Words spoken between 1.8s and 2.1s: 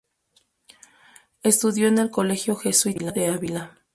en el